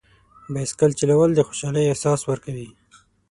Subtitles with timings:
[0.53, 2.67] بایسکل چلول د خوشحالۍ احساس ورکوي.